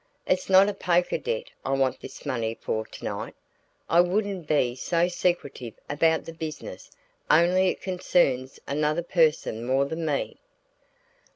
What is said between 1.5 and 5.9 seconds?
I want this money for tonight; I wouldn't be so secretive